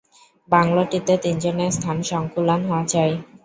বাংলোটিতে 0.49 1.13
তিনজনের 1.17 1.71
স্থান-সঙ্কুলান 1.71 2.61
হওয়া 2.65 2.83
চাই। 2.85 3.11